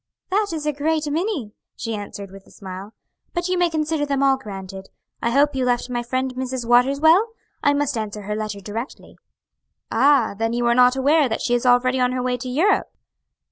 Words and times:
"That 0.31 0.47
is 0.51 0.65
a 0.65 0.73
great 0.73 1.07
many," 1.11 1.53
she 1.75 1.93
answered 1.93 2.31
with 2.31 2.47
a 2.47 2.49
smile, 2.49 2.95
"but 3.35 3.47
you 3.49 3.55
may 3.55 3.69
consider 3.69 4.03
them 4.03 4.23
all 4.23 4.35
granted. 4.35 4.89
I 5.21 5.29
hope 5.29 5.53
you 5.53 5.63
left 5.63 5.91
my 5.91 6.01
friend 6.01 6.33
Mrs. 6.33 6.65
Waters 6.67 6.99
well? 6.99 7.33
I 7.61 7.75
must 7.75 7.95
answer 7.95 8.23
her 8.23 8.35
letter 8.35 8.61
directly." 8.61 9.19
"Ah, 9.91 10.33
then 10.35 10.53
you 10.53 10.65
are 10.65 10.73
not 10.73 10.95
aware 10.95 11.29
that 11.29 11.43
she 11.43 11.53
is 11.53 11.67
already 11.67 11.99
on 11.99 12.13
her 12.13 12.23
way 12.23 12.35
to 12.37 12.49
Europe?" 12.49 12.91